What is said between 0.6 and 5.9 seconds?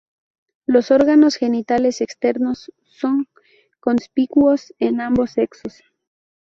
Los órganos genitales externos son conspicuos en ambos sexos.